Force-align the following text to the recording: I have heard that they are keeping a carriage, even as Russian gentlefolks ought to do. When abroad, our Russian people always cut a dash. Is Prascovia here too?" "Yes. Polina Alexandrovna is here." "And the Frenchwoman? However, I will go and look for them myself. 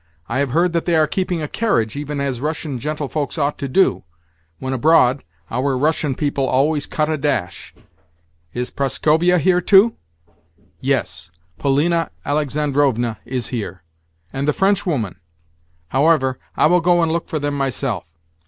I 0.27 0.39
have 0.39 0.49
heard 0.49 0.73
that 0.73 0.85
they 0.85 0.95
are 0.95 1.05
keeping 1.05 1.43
a 1.43 1.47
carriage, 1.47 1.95
even 1.95 2.19
as 2.19 2.41
Russian 2.41 2.79
gentlefolks 2.79 3.37
ought 3.37 3.59
to 3.59 3.67
do. 3.67 4.03
When 4.57 4.73
abroad, 4.73 5.23
our 5.51 5.77
Russian 5.77 6.15
people 6.15 6.47
always 6.47 6.87
cut 6.87 7.07
a 7.07 7.19
dash. 7.19 7.75
Is 8.51 8.71
Prascovia 8.71 9.37
here 9.37 9.61
too?" 9.61 9.93
"Yes. 10.79 11.29
Polina 11.59 12.09
Alexandrovna 12.25 13.19
is 13.25 13.49
here." 13.49 13.83
"And 14.33 14.47
the 14.47 14.53
Frenchwoman? 14.53 15.17
However, 15.89 16.39
I 16.57 16.65
will 16.65 16.81
go 16.81 17.03
and 17.03 17.11
look 17.11 17.27
for 17.29 17.37
them 17.37 17.55
myself. 17.55 18.17